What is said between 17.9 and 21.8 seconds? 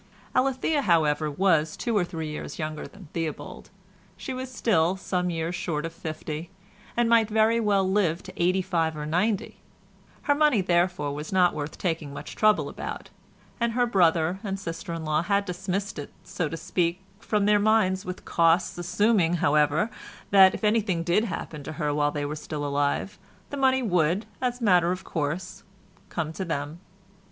with costs, assuming, however, that if anything did happen to